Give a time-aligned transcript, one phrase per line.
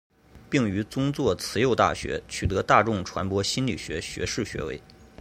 [0.49, 4.81] 并于宗座慈幼大学取得大众传播心理学学士学位。